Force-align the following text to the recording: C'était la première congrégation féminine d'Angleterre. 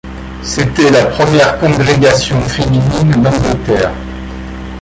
C'était 0.41 0.89
la 0.89 1.05
première 1.05 1.59
congrégation 1.59 2.41
féminine 2.41 3.21
d'Angleterre. 3.21 3.91